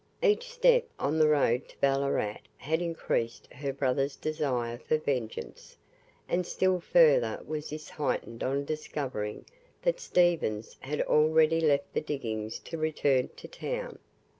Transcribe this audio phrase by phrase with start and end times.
[0.23, 5.77] Each step on the road to Ballarat had increased her brother's desire for vengeance,
[6.27, 9.45] and still further was this heightened on discovering
[9.83, 13.99] that Stephens had already left the diggings to return to town.